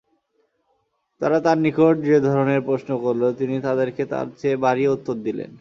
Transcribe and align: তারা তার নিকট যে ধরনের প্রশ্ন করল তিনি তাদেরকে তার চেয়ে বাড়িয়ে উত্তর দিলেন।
তারা 1.21 1.37
তার 1.45 1.57
নিকট 1.57 1.95
যে 2.07 2.17
ধরনের 2.27 2.61
প্রশ্ন 2.61 2.89
করল 3.03 3.23
তিনি 3.39 3.55
তাদেরকে 3.61 4.03
তার 4.05 4.27
চেয়ে 4.39 4.61
বাড়িয়ে 4.65 4.93
উত্তর 4.95 5.15
দিলেন। 5.23 5.49